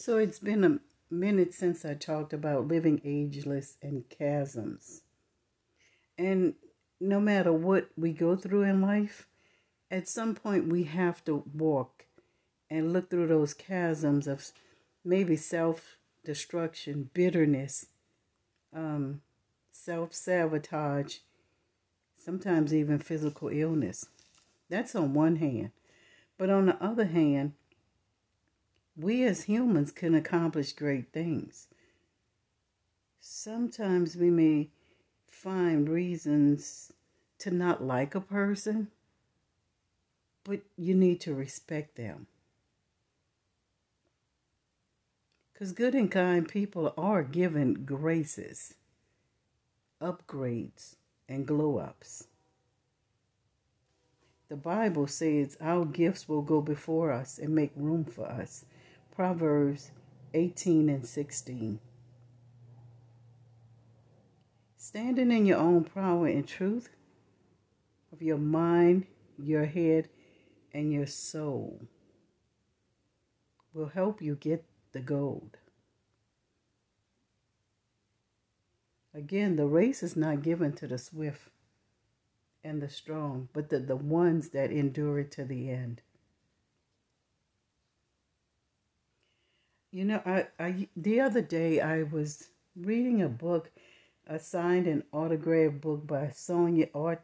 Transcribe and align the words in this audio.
So 0.00 0.16
it's 0.16 0.38
been 0.38 0.64
a 0.64 0.78
minute 1.14 1.52
since 1.52 1.84
I 1.84 1.92
talked 1.92 2.32
about 2.32 2.66
living 2.66 3.02
ageless 3.04 3.76
and 3.82 4.04
chasms. 4.08 5.02
And 6.16 6.54
no 6.98 7.20
matter 7.20 7.52
what 7.52 7.90
we 7.98 8.14
go 8.14 8.34
through 8.34 8.62
in 8.62 8.80
life, 8.80 9.28
at 9.90 10.08
some 10.08 10.34
point 10.34 10.68
we 10.68 10.84
have 10.84 11.22
to 11.26 11.44
walk 11.52 12.06
and 12.70 12.94
look 12.94 13.10
through 13.10 13.26
those 13.26 13.54
chasms 13.54 14.26
of 14.26 14.50
maybe 15.04 15.36
self 15.36 15.98
destruction, 16.24 17.10
bitterness, 17.12 17.84
um, 18.74 19.20
self 19.70 20.14
sabotage, 20.14 21.18
sometimes 22.16 22.72
even 22.72 23.00
physical 23.00 23.48
illness. 23.48 24.06
That's 24.70 24.94
on 24.94 25.12
one 25.12 25.36
hand. 25.36 25.72
But 26.38 26.48
on 26.48 26.64
the 26.64 26.82
other 26.82 27.04
hand, 27.04 27.52
we 29.00 29.24
as 29.24 29.44
humans 29.44 29.90
can 29.90 30.14
accomplish 30.14 30.72
great 30.72 31.12
things. 31.12 31.68
Sometimes 33.20 34.16
we 34.16 34.30
may 34.30 34.68
find 35.26 35.88
reasons 35.88 36.92
to 37.38 37.50
not 37.50 37.82
like 37.82 38.14
a 38.14 38.20
person, 38.20 38.88
but 40.44 40.60
you 40.76 40.94
need 40.94 41.20
to 41.20 41.34
respect 41.34 41.96
them. 41.96 42.26
Because 45.52 45.72
good 45.72 45.94
and 45.94 46.10
kind 46.10 46.48
people 46.48 46.94
are 46.96 47.22
given 47.22 47.84
graces, 47.84 48.74
upgrades, 50.00 50.96
and 51.28 51.46
glow 51.46 51.78
ups. 51.78 52.26
The 54.48 54.56
Bible 54.56 55.06
says 55.06 55.56
our 55.60 55.84
gifts 55.84 56.28
will 56.28 56.42
go 56.42 56.60
before 56.60 57.12
us 57.12 57.38
and 57.38 57.54
make 57.54 57.70
room 57.76 58.04
for 58.04 58.26
us. 58.26 58.64
Proverbs 59.20 59.90
18 60.32 60.88
and 60.88 61.06
16. 61.06 61.78
Standing 64.78 65.30
in 65.30 65.44
your 65.44 65.58
own 65.58 65.84
power 65.84 66.26
and 66.26 66.48
truth 66.48 66.88
of 68.14 68.22
your 68.22 68.38
mind, 68.38 69.04
your 69.38 69.66
head, 69.66 70.08
and 70.72 70.90
your 70.90 71.06
soul 71.06 71.82
will 73.74 73.88
help 73.88 74.22
you 74.22 74.36
get 74.36 74.64
the 74.92 75.00
gold. 75.00 75.58
Again, 79.12 79.56
the 79.56 79.66
race 79.66 80.02
is 80.02 80.16
not 80.16 80.40
given 80.40 80.72
to 80.76 80.86
the 80.86 80.96
swift 80.96 81.50
and 82.64 82.80
the 82.80 82.88
strong, 82.88 83.50
but 83.52 83.68
the, 83.68 83.80
the 83.80 83.96
ones 83.96 84.48
that 84.48 84.72
endure 84.72 85.18
it 85.18 85.30
to 85.32 85.44
the 85.44 85.68
end. 85.68 86.00
You 89.92 90.04
know, 90.04 90.22
I, 90.24 90.46
I 90.58 90.88
the 90.96 91.20
other 91.20 91.42
day 91.42 91.80
I 91.80 92.04
was 92.04 92.48
reading 92.76 93.22
a 93.22 93.28
book, 93.28 93.70
a 94.26 94.38
signed 94.38 94.86
and 94.86 95.02
autographed 95.12 95.80
book 95.80 96.06
by 96.06 96.30
Sonia 96.30 96.88
art, 96.94 97.22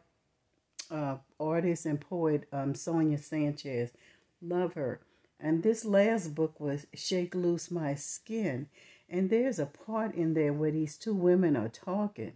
uh, 0.91 1.17
artist 1.39 1.85
and 1.85 1.99
poet 1.99 2.47
um, 2.51 2.75
Sonia 2.75 3.17
Sanchez. 3.17 3.91
Love 4.41 4.73
her. 4.73 4.99
And 5.39 5.63
this 5.63 5.85
last 5.85 6.35
book 6.35 6.59
was 6.59 6.87
Shake 6.93 7.35
Loose 7.35 7.71
My 7.71 7.95
Skin. 7.95 8.67
And 9.09 9.29
there's 9.29 9.59
a 9.59 9.65
part 9.65 10.15
in 10.15 10.33
there 10.33 10.51
where 10.51 10.71
these 10.71 10.97
two 10.97 11.13
women 11.13 11.55
are 11.55 11.69
talking. 11.69 12.33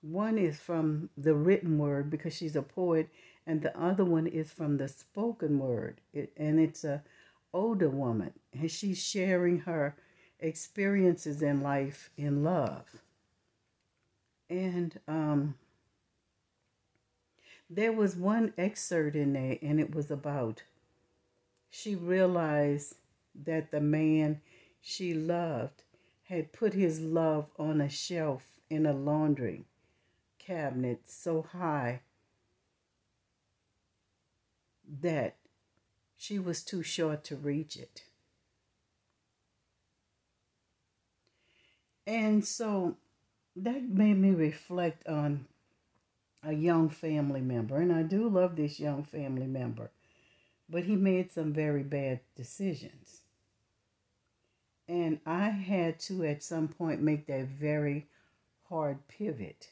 One 0.00 0.38
is 0.38 0.58
from 0.58 1.10
the 1.16 1.34
written 1.34 1.78
word 1.78 2.10
because 2.10 2.34
she's 2.34 2.56
a 2.56 2.62
poet, 2.62 3.08
and 3.46 3.62
the 3.62 3.78
other 3.78 4.04
one 4.04 4.26
is 4.26 4.50
from 4.50 4.76
the 4.76 4.88
spoken 4.88 5.58
word. 5.58 6.00
It, 6.12 6.32
and 6.36 6.58
it's 6.58 6.82
a 6.82 7.02
older 7.52 7.88
woman, 7.88 8.32
and 8.52 8.70
she's 8.70 9.02
sharing 9.02 9.60
her 9.60 9.96
experiences 10.40 11.42
in 11.42 11.62
life 11.62 12.10
in 12.16 12.42
love. 12.44 13.02
And 14.48 14.98
um, 15.08 15.54
there 17.68 17.92
was 17.92 18.16
one 18.16 18.52
excerpt 18.56 19.16
in 19.16 19.32
there, 19.32 19.58
and 19.62 19.80
it 19.80 19.94
was 19.94 20.10
about 20.10 20.62
she 21.70 21.94
realized 21.94 22.94
that 23.34 23.70
the 23.70 23.80
man 23.80 24.40
she 24.80 25.12
loved 25.12 25.82
had 26.24 26.52
put 26.52 26.72
his 26.72 27.00
love 27.00 27.46
on 27.58 27.80
a 27.80 27.88
shelf 27.88 28.44
in 28.70 28.86
a 28.86 28.92
laundry 28.92 29.64
cabinet 30.38 31.00
so 31.06 31.42
high 31.42 32.00
that 35.02 35.36
she 36.16 36.38
was 36.38 36.62
too 36.62 36.82
short 36.82 37.24
to 37.24 37.36
reach 37.36 37.76
it. 37.76 38.02
And 42.06 42.44
so 42.44 42.96
that 43.56 43.82
made 43.82 44.18
me 44.18 44.30
reflect 44.30 45.06
on 45.06 45.46
a 46.42 46.52
young 46.52 46.88
family 46.88 47.40
member. 47.40 47.76
And 47.78 47.92
I 47.92 48.02
do 48.02 48.28
love 48.28 48.56
this 48.56 48.78
young 48.78 49.02
family 49.02 49.46
member, 49.46 49.90
but 50.68 50.84
he 50.84 50.94
made 50.94 51.32
some 51.32 51.52
very 51.52 51.82
bad 51.82 52.20
decisions. 52.36 53.22
And 54.88 55.18
I 55.26 55.48
had 55.48 55.98
to, 56.00 56.22
at 56.24 56.44
some 56.44 56.68
point, 56.68 57.02
make 57.02 57.26
that 57.26 57.46
very 57.46 58.06
hard 58.68 59.08
pivot 59.08 59.70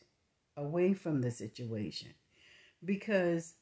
away 0.57 0.93
from 0.93 1.21
the 1.21 1.31
situation 1.31 2.15
because 2.85 3.55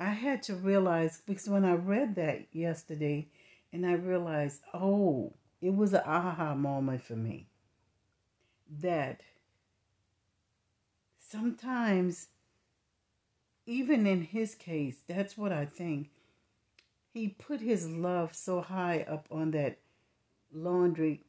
I 0.00 0.10
had 0.10 0.42
to 0.44 0.54
realize 0.54 1.22
because 1.24 1.48
when 1.48 1.64
I 1.64 1.74
read 1.74 2.16
that 2.16 2.46
yesterday 2.52 3.28
and 3.72 3.86
I 3.86 3.92
realized, 3.92 4.62
oh, 4.72 5.34
it 5.60 5.74
was 5.74 5.92
an 5.92 6.02
aha 6.04 6.54
moment 6.54 7.02
for 7.02 7.16
me 7.16 7.48
that 8.80 9.22
sometimes, 11.18 12.28
even 13.66 14.06
in 14.06 14.22
his 14.22 14.54
case, 14.54 14.96
that's 15.06 15.38
what 15.38 15.52
I 15.52 15.64
think. 15.64 16.10
He 17.12 17.28
put 17.28 17.60
his 17.60 17.88
love 17.88 18.34
so 18.34 18.60
high 18.60 19.06
up 19.08 19.28
on 19.30 19.52
that 19.52 19.78
laundry 20.52 21.22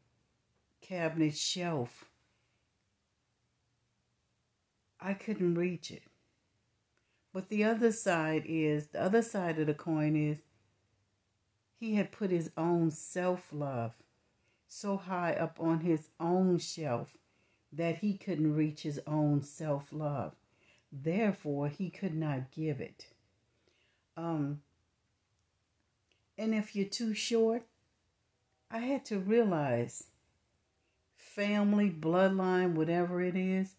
cabinet 0.81 1.37
shelf. 1.37 2.05
I 4.99 5.13
couldn't 5.13 5.55
reach 5.55 5.91
it. 5.91 6.01
But 7.35 7.49
the 7.49 7.65
other 7.65 7.91
side 7.91 8.43
is 8.45 8.87
the 8.87 9.03
other 9.03 9.21
side 9.21 9.59
of 9.59 9.67
the 9.67 9.73
coin 9.73 10.15
is 10.15 10.37
he 11.77 11.95
had 11.95 12.13
put 12.13 12.31
his 12.31 12.49
own 12.55 12.91
self 12.91 13.49
love 13.51 13.91
so 14.69 14.95
high 14.95 15.33
up 15.33 15.57
on 15.59 15.81
his 15.81 16.07
own 16.17 16.59
shelf 16.59 17.17
that 17.73 17.97
he 17.97 18.13
couldn't 18.17 18.55
reach 18.55 18.83
his 18.83 19.01
own 19.05 19.41
self 19.41 19.91
love. 19.91 20.31
Therefore, 20.93 21.67
he 21.67 21.89
could 21.89 22.15
not 22.15 22.51
give 22.51 22.79
it. 22.79 23.07
Um, 24.15 24.61
and 26.37 26.55
if 26.55 26.73
you're 26.73 26.85
too 26.87 27.13
short, 27.13 27.63
I 28.71 28.77
had 28.77 29.03
to 29.07 29.19
realize 29.19 30.05
family, 31.17 31.89
bloodline, 31.89 32.75
whatever 32.75 33.21
it 33.21 33.35
is, 33.35 33.75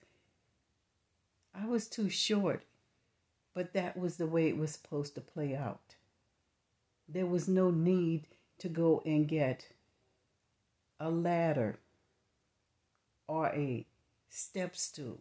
I 1.55 1.65
was 1.65 1.89
too 1.89 2.11
short 2.11 2.66
but 3.56 3.72
that 3.72 3.97
was 3.97 4.19
the 4.19 4.27
way 4.27 4.49
it 4.49 4.59
was 4.59 4.71
supposed 4.71 5.15
to 5.15 5.21
play 5.22 5.56
out. 5.56 5.94
There 7.09 7.25
was 7.25 7.49
no 7.49 7.71
need 7.71 8.28
to 8.59 8.69
go 8.69 9.03
and 9.06 9.27
get 9.27 9.69
a 11.00 11.09
ladder 11.11 11.78
or 13.27 13.47
a 13.47 13.87
step 14.28 14.77
stool. 14.77 15.21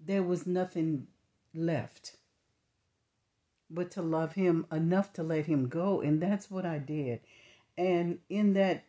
There 0.00 0.24
was 0.24 0.48
nothing 0.48 1.06
left 1.54 2.16
but 3.70 3.92
to 3.92 4.02
love 4.02 4.32
him 4.32 4.66
enough 4.72 5.12
to 5.12 5.22
let 5.22 5.46
him 5.46 5.68
go. 5.68 6.00
And 6.00 6.20
that's 6.20 6.50
what 6.50 6.66
I 6.66 6.78
did. 6.78 7.20
And 7.78 8.18
in 8.28 8.54
that 8.54 8.82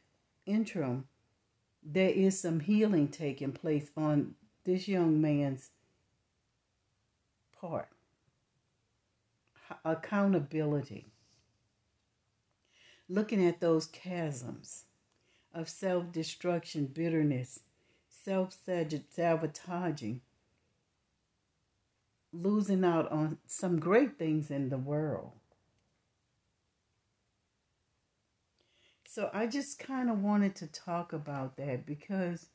interim, 0.47 1.07
there 1.83 2.09
is 2.09 2.39
some 2.39 2.61
healing 2.61 3.09
taking 3.09 3.51
place 3.51 3.91
on 3.95 4.33
this 4.63 4.87
young 4.87 5.21
man's 5.21 5.69
part 7.67 7.89
accountability. 9.83 11.07
Looking 13.07 13.45
at 13.45 13.59
those 13.59 13.87
chasms 13.87 14.85
of 15.53 15.69
self 15.69 16.11
destruction, 16.11 16.87
bitterness, 16.87 17.59
self 18.09 18.57
sabotaging, 19.11 20.21
losing 22.33 22.83
out 22.83 23.11
on 23.11 23.37
some 23.45 23.79
great 23.79 24.17
things 24.17 24.49
in 24.51 24.69
the 24.69 24.77
world. 24.77 25.31
So 29.07 29.29
I 29.33 29.47
just 29.47 29.79
kind 29.79 30.09
of 30.09 30.21
wanted 30.21 30.55
to 30.57 30.67
talk 30.67 31.13
about 31.13 31.55
that 31.57 31.85
because 31.85 32.49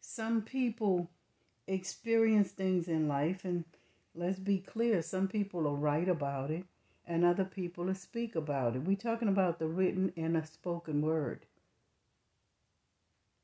some 0.00 0.42
people 0.42 1.10
experience 1.66 2.50
things 2.50 2.88
in 2.88 3.08
life 3.08 3.44
and 3.44 3.64
let's 4.14 4.38
be 4.38 4.58
clear 4.58 5.02
some 5.02 5.28
people 5.28 5.66
are 5.66 5.74
write 5.74 6.08
about 6.08 6.50
it 6.50 6.64
and 7.06 7.24
other 7.24 7.44
people 7.44 7.86
to 7.86 7.94
speak 7.94 8.34
about 8.34 8.76
it. 8.76 8.82
We're 8.82 8.96
talking 8.96 9.28
about 9.28 9.58
the 9.58 9.66
written 9.66 10.12
and 10.16 10.36
a 10.36 10.46
spoken 10.46 11.02
word. 11.02 11.46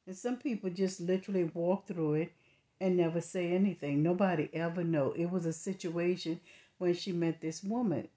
And 0.06 0.16
some 0.16 0.36
people 0.36 0.70
just 0.70 1.00
literally 1.00 1.44
walk 1.44 1.86
through 1.86 2.14
it 2.14 2.32
and 2.80 2.96
never 2.96 3.20
say 3.20 3.52
anything. 3.52 4.02
Nobody 4.02 4.48
ever 4.52 4.82
know. 4.82 5.12
It 5.12 5.30
was 5.30 5.44
a 5.44 5.52
situation 5.52 6.40
when 6.78 6.94
she 6.94 7.12
met 7.12 7.40
this 7.40 7.62
woman. 7.62 8.08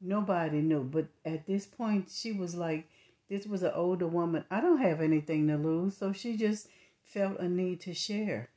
Nobody 0.00 0.60
knew. 0.60 0.84
But 0.84 1.06
at 1.24 1.46
this 1.46 1.64
point, 1.64 2.10
she 2.10 2.32
was 2.32 2.54
like, 2.54 2.88
this 3.30 3.46
was 3.46 3.62
an 3.62 3.72
older 3.74 4.06
woman. 4.06 4.44
I 4.50 4.60
don't 4.60 4.82
have 4.82 5.00
anything 5.00 5.48
to 5.48 5.56
lose. 5.56 5.96
So 5.96 6.12
she 6.12 6.36
just 6.36 6.68
felt 7.04 7.38
a 7.40 7.48
need 7.48 7.80
to 7.82 7.94
share 7.94 8.50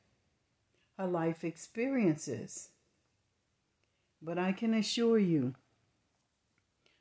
her 0.98 1.06
life 1.06 1.44
experiences. 1.44 2.70
But 4.22 4.38
I 4.38 4.52
can 4.52 4.74
assure 4.74 5.18
you, 5.18 5.54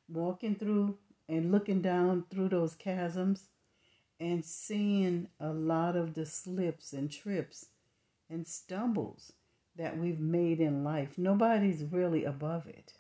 walking 0.08 0.56
through 0.56 0.98
and 1.28 1.52
looking 1.52 1.82
down 1.82 2.26
through 2.30 2.50
those 2.50 2.76
chasms 2.76 3.50
and 4.20 4.46
seeing 4.46 5.28
a 5.40 5.50
lot 5.50 5.96
of 5.96 6.14
the 6.14 6.26
slips 6.26 6.94
and 6.94 7.12
trips 7.12 7.68
and 8.30 8.48
stumbles 8.48 9.34
that 9.76 9.98
we've 9.98 10.20
made 10.20 10.60
in 10.60 10.84
life, 10.84 11.18
nobody's 11.18 11.84
really 11.84 12.24
above 12.24 12.68
it. 12.68 12.94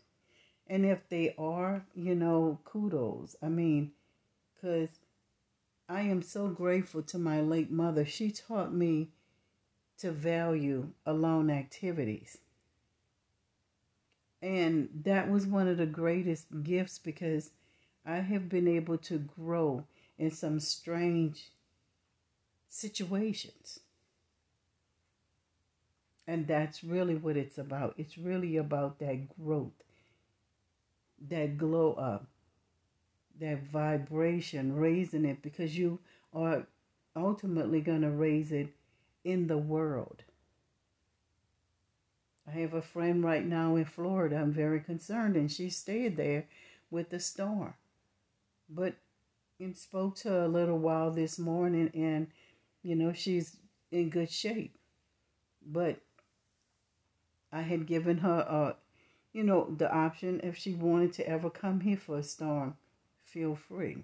And 0.67 0.85
if 0.85 1.07
they 1.09 1.35
are, 1.37 1.85
you 1.93 2.15
know, 2.15 2.59
kudos. 2.63 3.35
I 3.41 3.49
mean, 3.49 3.91
because 4.53 4.89
I 5.87 6.01
am 6.01 6.21
so 6.21 6.47
grateful 6.47 7.03
to 7.03 7.19
my 7.19 7.41
late 7.41 7.71
mother. 7.71 8.05
She 8.05 8.31
taught 8.31 8.73
me 8.73 9.11
to 9.99 10.11
value 10.11 10.89
alone 11.05 11.49
activities. 11.49 12.37
And 14.41 14.89
that 15.03 15.29
was 15.29 15.47
one 15.47 15.67
of 15.67 15.77
the 15.77 15.85
greatest 15.85 16.47
gifts 16.63 16.99
because 16.99 17.51
I 18.05 18.17
have 18.17 18.49
been 18.49 18.67
able 18.67 18.97
to 18.99 19.17
grow 19.17 19.85
in 20.19 20.31
some 20.31 20.59
strange 20.59 21.49
situations. 22.69 23.79
And 26.27 26.47
that's 26.47 26.83
really 26.83 27.15
what 27.15 27.37
it's 27.37 27.57
about. 27.57 27.95
It's 27.97 28.17
really 28.17 28.57
about 28.57 28.99
that 28.99 29.27
growth, 29.39 29.83
that 31.29 31.57
glow 31.57 31.93
up, 31.93 32.25
that 33.39 33.63
vibration, 33.63 34.75
raising 34.75 35.25
it 35.25 35.41
because 35.41 35.77
you 35.77 35.99
are 36.33 36.65
ultimately 37.15 37.81
going 37.81 38.01
to 38.01 38.09
raise 38.09 38.51
it 38.51 38.69
in 39.25 39.47
the 39.47 39.57
world. 39.57 40.23
I 42.47 42.51
have 42.51 42.75
a 42.75 42.81
friend 42.81 43.23
right 43.23 43.45
now 43.45 43.75
in 43.75 43.85
Florida. 43.85 44.37
I'm 44.37 44.53
very 44.53 44.79
concerned, 44.79 45.35
and 45.35 45.51
she 45.51 45.69
stayed 45.69 46.15
there 46.15 46.45
with 46.91 47.09
the 47.09 47.19
storm. 47.19 47.73
But 48.69 48.95
and 49.59 49.75
spoke 49.75 50.15
to 50.17 50.29
her 50.29 50.43
a 50.43 50.47
little 50.47 50.77
while 50.77 51.11
this 51.11 51.39
morning, 51.39 51.89
and 51.93 52.27
you 52.83 52.95
know 52.95 53.13
she's 53.13 53.57
in 53.91 54.09
good 54.09 54.29
shape. 54.29 54.77
But 55.65 55.97
I 57.51 57.61
had 57.61 57.87
given 57.87 58.17
her 58.19 58.39
a, 58.39 58.75
you 59.33 59.43
know, 59.43 59.73
the 59.77 59.91
option 59.91 60.41
if 60.43 60.57
she 60.57 60.73
wanted 60.73 61.13
to 61.13 61.27
ever 61.27 61.49
come 61.49 61.79
here 61.79 61.97
for 61.97 62.19
a 62.19 62.23
storm, 62.23 62.75
feel 63.23 63.55
free, 63.55 64.03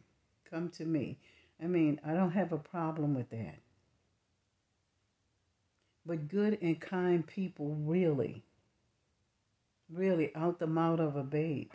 come 0.50 0.69
to 0.69 0.85
me. 0.85 1.19
I 1.62 1.67
mean, 1.67 2.00
I 2.03 2.13
don't 2.13 2.31
have 2.31 2.51
a 2.51 2.57
problem 2.57 3.13
with 3.13 3.29
that. 3.29 3.59
But 6.06 6.27
good 6.27 6.57
and 6.62 6.80
kind 6.80 7.25
people 7.25 7.75
really, 7.75 8.44
really 9.89 10.36
out 10.36 10.59
the 10.59 10.68
mouth 10.68 11.00
of 11.00 11.15
a 11.15 11.24
babe, 11.24 11.71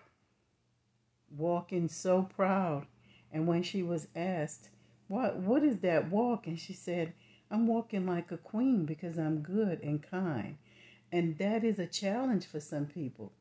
walking 1.36 1.88
so 1.88 2.22
proud. 2.22 2.86
And 3.32 3.46
when 3.46 3.62
she 3.62 3.82
was 3.82 4.08
asked, 4.16 4.70
what, 5.08 5.36
what 5.36 5.62
is 5.62 5.78
that 5.78 6.10
walk? 6.10 6.46
And 6.46 6.58
she 6.58 6.72
said, 6.72 7.12
I'm 7.50 7.66
walking 7.66 8.06
like 8.06 8.32
a 8.32 8.36
queen 8.36 8.84
because 8.84 9.18
I'm 9.18 9.42
good 9.42 9.80
and 9.82 10.02
kind. 10.02 10.56
And 11.12 11.38
that 11.38 11.62
is 11.62 11.78
a 11.78 11.86
challenge 11.86 12.46
for 12.46 12.58
some 12.58 12.86
people. 12.86 13.32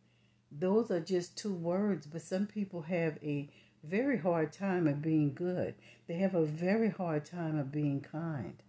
Those 0.51 0.91
are 0.91 0.99
just 0.99 1.37
two 1.37 1.53
words, 1.53 2.05
but 2.05 2.21
some 2.21 2.45
people 2.45 2.83
have 2.83 3.17
a 3.23 3.49
very 3.83 4.17
hard 4.17 4.53
time 4.53 4.87
of 4.87 5.01
being 5.01 5.33
good. 5.33 5.73
They 6.07 6.15
have 6.15 6.35
a 6.35 6.45
very 6.45 6.89
hard 6.89 7.25
time 7.25 7.57
of 7.57 7.71
being 7.71 8.01
kind. 8.01 8.61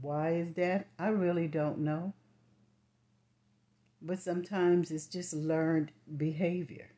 Why 0.00 0.34
is 0.34 0.54
that? 0.54 0.88
I 0.98 1.08
really 1.08 1.48
don't 1.48 1.78
know. 1.78 2.12
But 4.02 4.18
sometimes 4.18 4.90
it's 4.90 5.06
just 5.06 5.32
learned 5.32 5.92
behavior. 6.16 6.90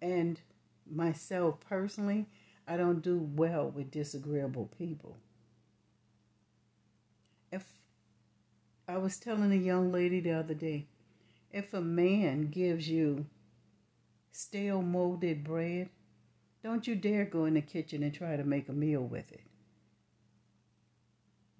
And 0.00 0.40
myself 0.90 1.60
personally, 1.60 2.26
I 2.66 2.76
don't 2.76 3.02
do 3.02 3.18
well 3.18 3.70
with 3.70 3.90
disagreeable 3.90 4.70
people. 4.78 5.16
If 7.50 7.64
I 8.86 8.98
was 8.98 9.18
telling 9.18 9.52
a 9.52 9.56
young 9.56 9.92
lady 9.92 10.20
the 10.20 10.32
other 10.32 10.54
day, 10.54 10.86
if 11.52 11.74
a 11.74 11.80
man 11.80 12.50
gives 12.50 12.88
you 12.88 13.26
stale 14.32 14.82
molded 14.82 15.44
bread, 15.44 15.88
don't 16.62 16.86
you 16.86 16.94
dare 16.94 17.24
go 17.24 17.44
in 17.44 17.54
the 17.54 17.60
kitchen 17.60 18.02
and 18.02 18.14
try 18.14 18.36
to 18.36 18.44
make 18.44 18.68
a 18.68 18.72
meal 18.72 19.02
with 19.02 19.32
it. 19.32 19.42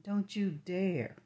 Don't 0.03 0.35
you 0.35 0.51
dare. 0.51 1.17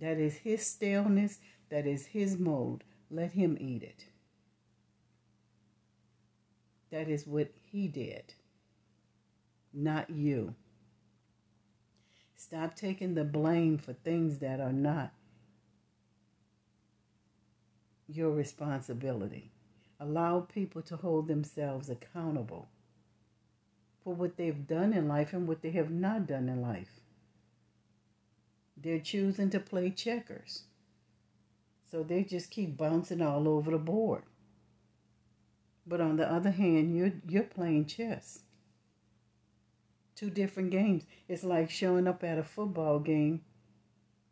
That 0.00 0.18
is 0.18 0.36
his 0.38 0.66
staleness, 0.66 1.38
that 1.70 1.86
is 1.86 2.06
his 2.06 2.38
mold. 2.38 2.82
Let 3.10 3.32
him 3.32 3.56
eat 3.60 3.82
it. 3.82 4.06
That 6.90 7.08
is 7.08 7.26
what 7.26 7.52
he 7.70 7.88
did, 7.88 8.34
not 9.72 10.10
you. 10.10 10.54
Stop 12.34 12.74
taking 12.74 13.14
the 13.14 13.24
blame 13.24 13.78
for 13.78 13.92
things 13.92 14.38
that 14.38 14.60
are 14.60 14.72
not 14.72 15.12
your 18.08 18.32
responsibility. 18.32 19.52
Allow 20.00 20.40
people 20.40 20.82
to 20.82 20.96
hold 20.96 21.28
themselves 21.28 21.88
accountable 21.88 22.68
for 24.02 24.14
what 24.14 24.36
they've 24.36 24.66
done 24.66 24.92
in 24.92 25.08
life 25.08 25.32
and 25.32 25.46
what 25.46 25.62
they 25.62 25.70
have 25.70 25.90
not 25.90 26.26
done 26.26 26.48
in 26.48 26.60
life. 26.60 27.00
They're 28.76 28.98
choosing 28.98 29.50
to 29.50 29.60
play 29.60 29.90
checkers. 29.90 30.64
So 31.90 32.02
they 32.02 32.24
just 32.24 32.50
keep 32.50 32.76
bouncing 32.76 33.22
all 33.22 33.46
over 33.46 33.70
the 33.70 33.78
board. 33.78 34.22
But 35.86 36.00
on 36.00 36.16
the 36.16 36.30
other 36.30 36.50
hand, 36.50 36.96
you're 36.96 37.12
you're 37.28 37.42
playing 37.42 37.86
chess. 37.86 38.40
Two 40.14 40.30
different 40.30 40.70
games. 40.70 41.04
It's 41.28 41.44
like 41.44 41.70
showing 41.70 42.06
up 42.06 42.24
at 42.24 42.38
a 42.38 42.44
football 42.44 42.98
game 42.98 43.42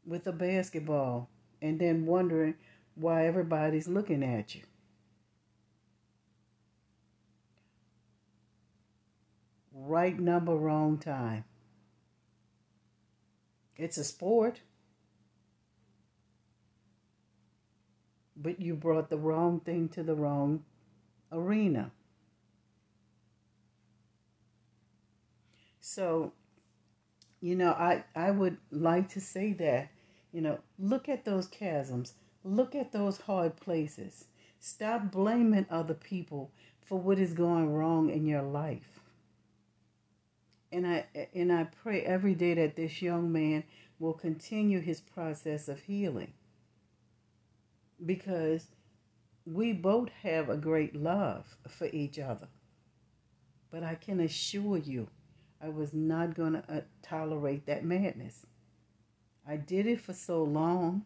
with 0.07 0.27
a 0.27 0.33
basketball 0.33 1.29
and 1.61 1.79
then 1.79 2.07
wondering 2.07 2.55
why 2.95 3.27
everybody's 3.27 3.89
looking 3.89 4.23
at 4.23 4.55
you. 4.55 4.63
Right 9.87 10.19
number, 10.19 10.55
wrong 10.55 10.99
time. 10.99 11.45
It's 13.77 13.97
a 13.97 14.05
sport. 14.05 14.61
But 18.37 18.61
you 18.61 18.75
brought 18.75 19.11
the 19.11 19.19
wrong 19.19 19.61
thing 19.61 19.89
to 19.91 20.03
the 20.03 20.15
wrong 20.15 20.65
arena. 21.33 21.91
So, 25.81 26.33
you 27.41 27.57
know, 27.57 27.71
I, 27.71 28.05
I 28.15 28.31
would 28.31 28.59
like 28.71 29.09
to 29.11 29.21
say 29.21 29.53
that, 29.55 29.91
you 30.33 30.41
know, 30.41 30.59
look 30.79 31.09
at 31.09 31.25
those 31.25 31.49
chasms, 31.49 32.15
look 32.45 32.75
at 32.75 32.93
those 32.93 33.21
hard 33.23 33.57
places. 33.57 34.27
Stop 34.59 35.11
blaming 35.11 35.67
other 35.71 35.95
people 35.95 36.51
for 36.85 36.99
what 36.99 37.19
is 37.19 37.33
going 37.33 37.73
wrong 37.73 38.11
in 38.11 38.27
your 38.27 38.43
life 38.43 39.00
and 40.73 40.87
I 40.87 41.07
and 41.35 41.53
I 41.53 41.65
pray 41.65 42.03
every 42.03 42.35
day 42.35 42.55
that 42.55 42.77
this 42.77 43.03
young 43.03 43.33
man 43.33 43.65
will 43.99 44.15
continue 44.15 44.81
his 44.81 45.01
process 45.01 45.69
of 45.69 45.81
healing. 45.81 46.33
Because 48.05 48.67
we 49.45 49.73
both 49.73 50.09
have 50.23 50.49
a 50.49 50.57
great 50.57 50.95
love 50.95 51.57
for 51.69 51.87
each 51.87 52.19
other. 52.19 52.49
But 53.71 53.83
I 53.83 53.95
can 53.95 54.21
assure 54.21 54.79
you, 54.79 55.09
I 55.61 55.69
was 55.69 55.93
not 55.93 56.35
going 56.35 56.55
to 56.55 56.65
uh, 56.69 56.81
tolerate 57.03 57.67
that 57.67 57.85
madness. 57.85 58.47
I 59.47 59.57
did 59.57 59.87
it 59.87 60.01
for 60.01 60.13
so 60.13 60.43
long, 60.43 61.05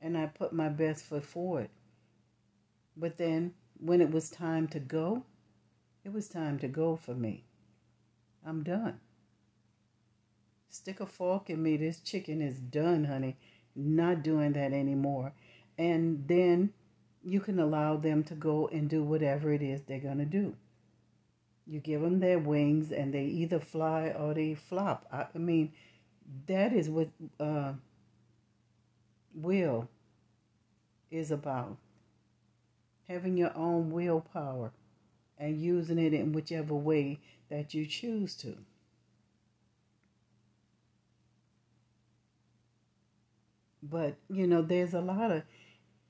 and 0.00 0.16
I 0.16 0.26
put 0.26 0.52
my 0.52 0.68
best 0.68 1.04
foot 1.04 1.24
forward. 1.24 1.68
But 2.96 3.18
then, 3.18 3.54
when 3.78 4.00
it 4.00 4.10
was 4.10 4.30
time 4.30 4.68
to 4.68 4.80
go, 4.80 5.24
it 6.04 6.12
was 6.12 6.28
time 6.28 6.58
to 6.60 6.68
go 6.68 6.96
for 6.96 7.14
me. 7.14 7.44
I'm 8.46 8.62
done. 8.62 9.00
Stick 10.68 11.00
a 11.00 11.06
fork 11.06 11.50
in 11.50 11.62
me. 11.62 11.76
This 11.76 12.00
chicken 12.00 12.42
is 12.42 12.58
done, 12.58 13.04
honey. 13.04 13.36
Not 13.74 14.22
doing 14.22 14.52
that 14.52 14.72
anymore. 14.72 15.32
And 15.78 16.26
then 16.28 16.72
you 17.22 17.40
can 17.40 17.58
allow 17.58 17.96
them 17.96 18.22
to 18.24 18.34
go 18.34 18.68
and 18.68 18.88
do 18.88 19.02
whatever 19.02 19.52
it 19.52 19.62
is 19.62 19.82
they're 19.82 19.98
going 19.98 20.18
to 20.18 20.24
do. 20.24 20.56
You 21.66 21.80
give 21.80 22.02
them 22.02 22.20
their 22.20 22.38
wings 22.38 22.92
and 22.92 23.14
they 23.14 23.24
either 23.24 23.58
fly 23.58 24.08
or 24.08 24.34
they 24.34 24.54
flop. 24.54 25.06
I, 25.10 25.26
I 25.34 25.38
mean, 25.38 25.72
that 26.46 26.72
is 26.72 26.90
what 26.90 27.08
uh, 27.40 27.72
will 29.34 29.88
is 31.10 31.30
about. 31.30 31.78
Having 33.08 33.36
your 33.38 33.56
own 33.56 33.90
willpower 33.90 34.72
and 35.38 35.60
using 35.60 35.98
it 35.98 36.14
in 36.14 36.32
whichever 36.32 36.74
way 36.74 37.18
that 37.50 37.74
you 37.74 37.86
choose 37.86 38.34
to. 38.36 38.56
But, 43.82 44.16
you 44.30 44.46
know, 44.46 44.62
there's 44.62 44.94
a 44.94 45.00
lot 45.00 45.30
of, 45.30 45.42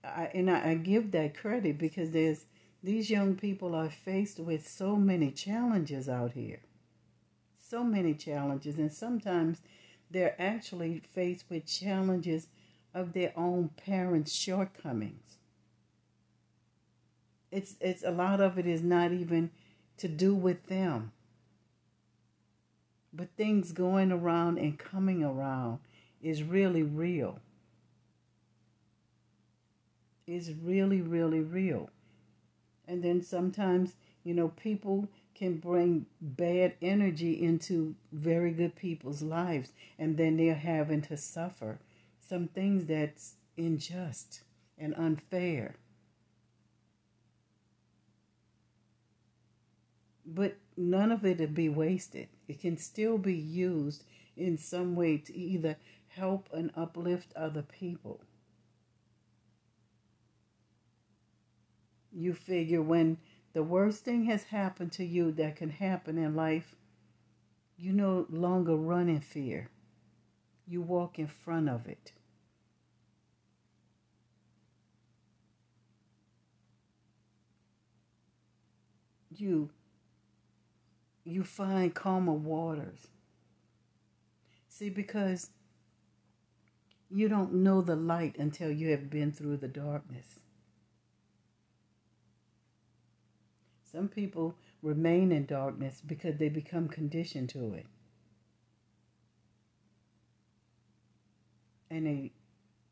I, 0.05 0.31
and 0.35 0.51
I, 0.51 0.71
I 0.71 0.75
give 0.75 1.11
that 1.13 1.37
credit 1.37 1.79
because 1.79 2.11
there's, 2.11 2.45
these 2.83 3.11
young 3.11 3.35
people 3.35 3.75
are 3.75 3.91
faced 3.91 4.39
with 4.39 4.69
so 4.69 4.97
many 4.97 5.31
challenges 5.31 6.09
out 6.09 6.33
here. 6.33 6.61
So 7.59 7.83
many 7.83 8.15
challenges. 8.15 8.79
And 8.79 8.93
sometimes 8.93 9.59
they're 10.11 10.41
actually 10.41 11.03
faced 11.13 11.47
with 11.51 11.67
challenges 11.67 12.47
of 12.95 13.13
their 13.13 13.33
own 13.37 13.71
parents' 13.85 14.33
shortcomings. 14.33 15.39
It's 17.55 17.77
it's 17.81 18.03
a 18.03 18.11
lot 18.11 18.41
of 18.41 18.59
it 18.59 18.67
is 18.67 18.83
not 18.83 19.13
even 19.13 19.53
to 19.99 20.09
do 20.09 20.35
with 20.35 20.67
them. 20.67 21.13
But 23.13 23.29
things 23.37 23.71
going 23.71 24.11
around 24.11 24.59
and 24.59 24.77
coming 24.77 25.23
around 25.23 25.79
is 26.21 26.43
really 26.43 26.83
real. 26.83 27.39
Is 30.27 30.53
really, 30.53 31.01
really 31.01 31.39
real. 31.39 31.91
And 32.89 33.05
then 33.05 33.23
sometimes, 33.23 33.95
you 34.25 34.35
know, 34.35 34.49
people 34.49 35.07
can 35.37 35.59
bring 35.59 36.07
bad 36.21 36.75
energy 36.83 37.41
into 37.41 37.95
very 38.11 38.51
good 38.51 38.75
people's 38.75 39.23
lives, 39.23 39.71
and 39.97 40.17
then 40.17 40.37
they're 40.37 40.57
having 40.57 41.03
to 41.03 41.17
suffer 41.17 41.79
some 42.19 42.49
things 42.49 42.87
that's 42.87 43.35
unjust 43.57 44.41
and 44.77 44.93
unfair. 44.97 45.77
But 50.27 50.57
none 50.77 51.13
of 51.13 51.25
it 51.25 51.39
will 51.39 51.47
be 51.49 51.69
wasted. 51.69 52.29
It 52.49 52.61
can 52.61 52.77
still 52.77 53.19
be 53.19 53.35
used 53.35 54.05
in 54.37 54.59
some 54.59 54.97
way 54.97 55.19
to 55.19 55.37
either 55.37 55.77
help 56.09 56.49
and 56.53 56.71
uplift 56.77 57.33
other 57.35 57.63
people. 57.63 58.21
You 62.13 62.33
figure 62.33 62.83
when 62.83 63.19
the 63.53 63.63
worst 63.63 64.05
thing 64.05 64.25
has 64.25 64.45
happened 64.45 64.93
to 64.93 65.05
you 65.05 65.33
that 65.33 65.57
can 65.57 65.71
happen 65.71 66.19
in 66.19 66.35
life, 66.35 66.75
you 67.77 67.93
no 67.93 68.27
longer 68.31 68.77
run 68.77 69.09
in 69.09 69.21
fear. 69.21 69.69
You 70.67 70.81
walk 70.81 71.19
in 71.19 71.27
front 71.27 71.69
of 71.69 71.87
it. 71.87 72.13
You 79.31 79.71
you 81.25 81.43
find 81.43 81.95
calmer 81.95 82.33
waters. 82.33 83.09
See, 84.69 84.91
because 84.91 85.51
you 87.11 87.29
don't 87.29 87.55
know 87.55 87.81
the 87.81 87.97
light 87.97 88.37
until 88.39 88.71
you 88.71 88.91
have 88.91 89.09
been 89.09 89.33
through 89.33 89.59
the 89.59 89.69
darkness. 89.69 90.41
Some 93.91 94.09
people 94.09 94.57
remain 94.83 95.31
in 95.31 95.47
darkness 95.47 96.03
because 96.05 96.37
they 96.37 96.49
become 96.49 96.89
conditioned 96.89 97.49
to 97.51 97.75
it. 97.75 97.87
And 101.91 102.07
they 102.07 102.33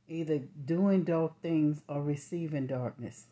either 0.09 0.39
doing 0.65 1.03
dark 1.03 1.41
things 1.43 1.83
or 1.89 2.03
receiving 2.03 2.69
darkness. 2.69 3.27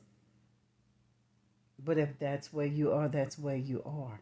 But 1.82 1.98
if 1.98 2.18
that's 2.18 2.52
where 2.52 2.66
you 2.66 2.92
are, 2.92 3.08
that's 3.08 3.38
where 3.38 3.56
you 3.56 3.82
are. 3.86 4.20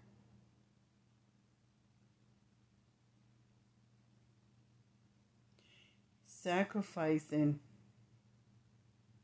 Sacrificing 6.40 7.58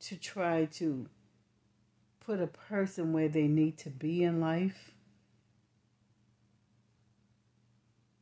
to 0.01 0.17
try 0.17 0.65
to 0.65 1.07
put 2.19 2.41
a 2.41 2.49
person 2.49 3.13
where 3.13 3.29
they 3.29 3.47
need 3.47 3.79
to 3.79 3.89
be 3.89 4.25
in 4.25 4.41
life 4.41 4.91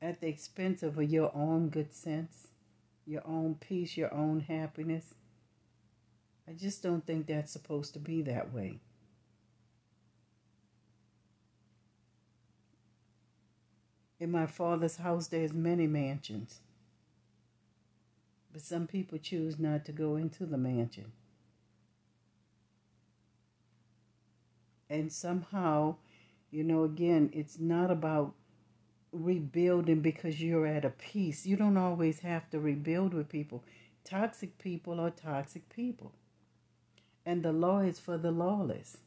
at 0.02 0.20
the 0.20 0.28
expense 0.28 0.82
of 0.82 1.02
your 1.02 1.34
own 1.34 1.70
good 1.70 1.94
sense, 1.94 2.48
your 3.06 3.22
own 3.24 3.54
peace, 3.54 3.96
your 3.96 4.12
own 4.12 4.40
happiness. 4.40 5.14
I 6.46 6.52
just 6.52 6.82
don't 6.82 7.06
think 7.06 7.26
that's 7.26 7.50
supposed 7.50 7.94
to 7.94 7.98
be 7.98 8.20
that 8.22 8.52
way. 8.52 8.80
In 14.20 14.30
my 14.30 14.44
father's 14.44 14.96
house, 14.96 15.28
there's 15.28 15.54
many 15.54 15.86
mansions. 15.86 16.60
But 18.52 18.62
some 18.62 18.86
people 18.86 19.18
choose 19.18 19.58
not 19.58 19.84
to 19.86 19.92
go 19.92 20.16
into 20.16 20.46
the 20.46 20.58
mansion. 20.58 21.12
and 24.92 25.10
somehow, 25.10 25.96
you 26.50 26.62
know, 26.62 26.84
again, 26.84 27.30
it's 27.32 27.58
not 27.58 27.90
about 27.90 28.34
rebuilding 29.10 30.00
because 30.00 30.42
you're 30.42 30.66
at 30.66 30.84
a 30.84 30.90
peace. 30.90 31.46
You 31.46 31.56
don't 31.56 31.78
always 31.78 32.20
have 32.20 32.50
to 32.50 32.60
rebuild 32.60 33.14
with 33.14 33.30
people. 33.30 33.64
Toxic 34.04 34.58
people 34.58 35.00
are 35.00 35.10
toxic 35.10 35.68
people. 35.70 36.12
And 37.24 37.42
the 37.42 37.52
law 37.52 37.78
is 37.80 37.98
for 37.98 38.18
the 38.18 38.30
lawless. 38.30 38.98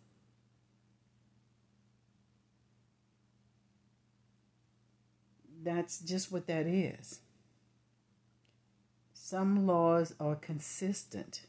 That's 5.63 5.99
just 5.99 6.31
what 6.31 6.47
that 6.47 6.65
is. 6.65 7.19
Some 9.27 9.65
laws 9.65 10.13
are 10.19 10.35
consistent. 10.35 11.47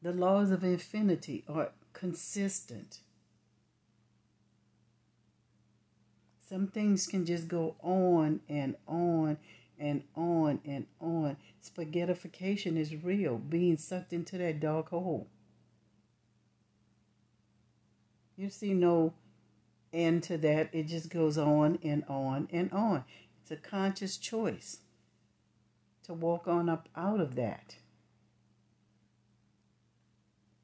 The 0.00 0.10
laws 0.10 0.50
of 0.50 0.64
infinity 0.64 1.44
are 1.46 1.72
consistent. 1.92 3.00
Some 6.48 6.66
things 6.66 7.06
can 7.06 7.26
just 7.26 7.46
go 7.46 7.76
on 7.82 8.40
and 8.48 8.74
on 8.88 9.36
and 9.78 10.04
on 10.16 10.60
and 10.64 10.86
on. 10.98 11.36
Spaghettification 11.62 12.78
is 12.78 12.96
real, 12.96 13.36
being 13.36 13.76
sucked 13.76 14.14
into 14.14 14.38
that 14.38 14.60
dark 14.60 14.88
hole. 14.88 15.28
You 18.34 18.48
see 18.48 18.72
no 18.72 19.12
end 19.92 20.22
to 20.22 20.38
that. 20.38 20.70
It 20.72 20.84
just 20.84 21.10
goes 21.10 21.36
on 21.36 21.78
and 21.82 22.02
on 22.08 22.48
and 22.50 22.72
on. 22.72 23.04
It's 23.42 23.50
a 23.50 23.56
conscious 23.56 24.16
choice 24.16 24.78
to 26.10 26.14
walk 26.14 26.48
on 26.48 26.68
up 26.68 26.88
out 26.96 27.20
of 27.20 27.36
that. 27.36 27.76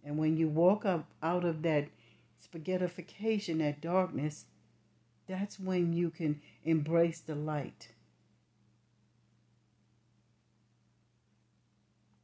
And 0.04 0.18
when 0.18 0.36
you 0.36 0.48
walk 0.48 0.84
up 0.84 1.06
out 1.22 1.44
of 1.44 1.62
that 1.62 1.86
spaghettification, 2.44 3.58
that 3.58 3.80
darkness, 3.80 4.46
that's 5.28 5.60
when 5.60 5.92
you 5.92 6.10
can 6.10 6.40
embrace 6.64 7.20
the 7.20 7.36
light. 7.36 7.92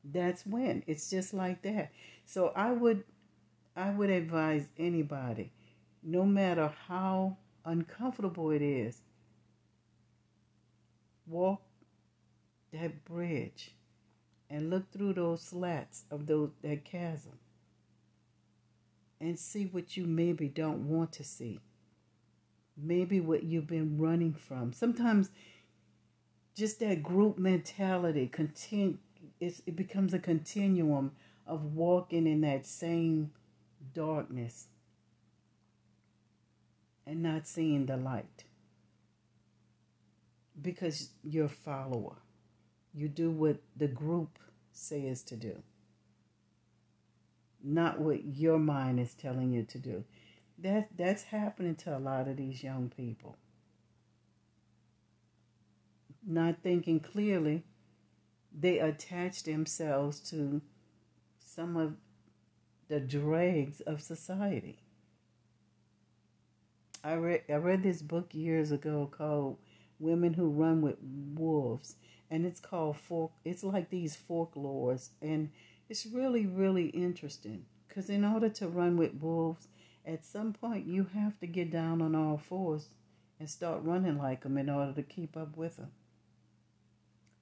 That's 0.02 0.45
when. 0.45 0.83
It's 0.88 1.09
just 1.09 1.33
like 1.33 1.62
that. 1.62 1.93
So 2.26 2.52
I 2.57 2.73
would 2.73 3.05
I 3.76 3.91
would 3.91 4.11
advise 4.11 4.67
anybody, 4.76 5.52
no 6.02 6.26
matter 6.26 6.73
how 6.88 7.37
uncomfortable 7.64 8.50
it 8.50 8.62
is, 8.62 9.00
walk 11.25 11.62
that 12.73 13.05
bridge 13.05 13.75
and 14.50 14.71
look 14.71 14.91
through 14.93 15.14
those 15.14 15.43
slats 15.43 16.05
of 16.11 16.26
those 16.26 16.50
that 16.62 16.85
chasm 16.85 17.38
and 19.21 19.38
see 19.38 19.67
what 19.67 19.97
you 19.97 20.05
maybe 20.07 20.49
don't 20.49 20.88
want 20.88 21.12
to 21.12 21.25
see. 21.25 21.61
Maybe 22.76 23.21
what 23.21 23.45
you've 23.45 23.67
been 23.67 23.99
running 23.99 24.35
from. 24.35 24.73
Sometimes 24.73 25.31
just 26.57 26.81
that 26.81 27.02
group 27.02 27.38
mentality 27.38 28.26
continue 28.29 28.99
it 29.41 29.76
becomes 29.76 30.14
a 30.14 30.19
continuum 30.19 31.12
of 31.47 31.75
walking 31.75 32.26
in 32.26 32.41
that 32.43 32.67
same 32.67 33.31
darkness 33.95 34.67
and 37.07 37.23
not 37.23 37.47
seeing 37.47 37.87
the 37.87 37.97
light. 37.97 38.45
because 40.61 41.11
you're 41.23 41.47
a 41.47 41.49
follower. 41.49 42.17
You 42.94 43.08
do 43.08 43.30
what 43.30 43.56
the 43.76 43.88
group 43.88 44.38
says 44.72 45.22
to 45.25 45.37
do, 45.37 45.62
not 47.62 48.00
what 48.00 48.25
your 48.25 48.58
mind 48.58 49.00
is 49.00 49.14
telling 49.14 49.52
you 49.52 49.64
to 49.64 49.78
do. 49.78 50.04
That 50.58 50.88
that's 50.96 51.25
happening 51.25 51.75
to 51.76 51.96
a 51.96 51.99
lot 51.99 52.28
of 52.28 52.37
these 52.37 52.62
young 52.62 52.92
people. 52.94 53.37
Not 56.26 56.56
thinking 56.62 57.00
clearly, 57.00 57.64
they 58.56 58.78
attach 58.78 59.42
themselves 59.42 60.20
to 60.30 60.61
some 61.38 61.76
of 61.76 61.94
the 62.88 63.00
dregs 63.00 63.80
of 63.80 64.02
society. 64.02 64.78
I 67.02 67.14
read 67.14 67.42
I 67.49 67.54
read 67.54 67.82
this 67.82 68.02
book 68.02 68.28
years 68.32 68.70
ago 68.70 69.11
called 69.11 69.56
Women 69.99 70.34
Who 70.34 70.50
Run 70.50 70.82
with 70.82 70.96
Wolves 71.34 71.96
and 72.33 72.45
it's 72.45 72.59
called 72.59 72.97
folk 72.97 73.31
it's 73.45 73.62
like 73.62 73.91
these 73.91 74.17
folklores 74.17 75.11
and 75.21 75.51
it's 75.89 76.05
really 76.07 76.47
really 76.47 76.87
interesting 76.87 77.65
cuz 77.89 78.11
in 78.11 78.25
order 78.25 78.49
to 78.49 78.67
run 78.67 78.97
with 78.97 79.15
wolves 79.21 79.69
at 80.05 80.25
some 80.25 80.53
point 80.53 80.87
you 80.87 81.05
have 81.15 81.39
to 81.39 81.47
get 81.47 81.71
down 81.71 82.03
on 82.03 82.17
all 82.17 82.37
fours 82.37 82.89
and 83.43 83.51
start 83.51 83.83
running 83.83 84.19
like 84.19 84.43
them 84.43 84.57
in 84.57 84.71
order 84.71 84.93
to 84.93 85.03
keep 85.03 85.37
up 85.37 85.57
with 85.57 85.77
them. 85.77 85.91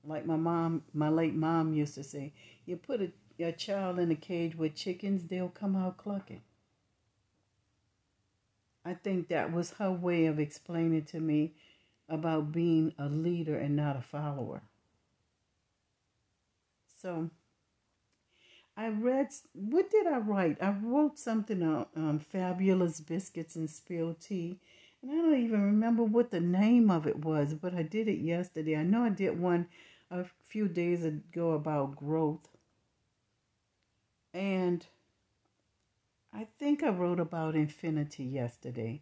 Like 0.03 0.25
my 0.25 0.37
mom, 0.37 0.83
my 0.95 1.11
late 1.11 1.35
mom 1.35 1.75
used 1.75 1.95
to 1.97 2.03
say, 2.03 2.33
you 2.65 2.77
put 2.77 3.03
a, 3.03 3.13
a 3.45 3.53
child 3.53 3.99
in 3.99 4.11
a 4.11 4.15
cage 4.15 4.57
with 4.57 4.75
chickens, 4.75 5.25
they'll 5.25 5.51
come 5.51 5.77
out 5.77 5.99
clucking. 5.99 6.41
I 8.83 8.95
think 8.95 9.29
that 9.29 9.53
was 9.53 9.73
her 9.73 9.93
way 9.93 10.25
of 10.25 10.39
explaining 10.39 11.05
to 11.05 11.21
me 11.21 11.53
about 12.09 12.51
being 12.51 12.95
a 12.99 13.05
leader 13.05 13.59
and 13.59 13.77
not 13.77 13.99
a 13.99 14.01
follower. 14.01 14.63
So 17.01 17.31
I 18.77 18.89
read, 18.89 19.29
what 19.53 19.91
did 19.91 20.07
I 20.07 20.19
write? 20.19 20.59
I 20.61 20.71
wrote 20.71 21.19
something 21.19 21.63
on 21.63 21.87
um, 21.97 22.19
Fabulous 22.19 23.01
Biscuits 23.01 23.57
and 23.57 23.71
Spilled 23.71 24.21
Tea. 24.21 24.59
And 25.03 25.11
I 25.11 25.15
don't 25.17 25.43
even 25.43 25.63
remember 25.63 26.05
what 26.05 26.31
the 26.31 26.41
name 26.41 26.91
of 26.91 27.07
it 27.07 27.25
was, 27.25 27.55
but 27.55 27.75
I 27.75 27.83
did 27.83 28.07
it 28.07 28.19
yesterday. 28.19 28.77
I 28.77 28.83
know 28.83 29.05
I 29.05 29.09
did 29.09 29.41
one 29.41 29.67
a 30.11 30.27
few 30.47 30.69
days 30.69 31.05
ago 31.05 31.53
about 31.53 31.97
growth. 31.97 32.49
And 34.35 34.87
I 36.35 36.47
think 36.59 36.83
I 36.83 36.91
wrote 36.91 37.21
about 37.21 37.55
infinity 37.55 38.25
yesterday. 38.25 39.01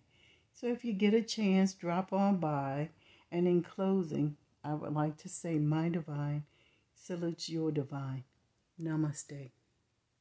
So 0.53 0.69
if 0.69 0.85
you 0.85 0.93
get 0.93 1.15
a 1.15 1.23
chance, 1.23 1.73
drop 1.73 2.13
on 2.13 2.37
by. 2.37 2.91
And 3.33 3.49
in 3.49 3.63
closing, 3.63 4.37
I 4.63 4.75
would 4.75 4.95
like 4.95 5.17
to 5.19 5.29
say, 5.29 5.59
My 5.59 5.89
divine 5.89 6.45
salutes 7.01 7.49
your 7.49 7.71
divine. 7.73 8.25
Namaste. 8.81 9.53